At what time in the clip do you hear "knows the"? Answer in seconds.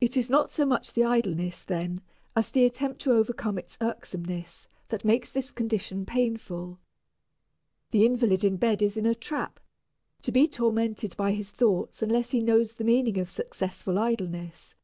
12.42-12.82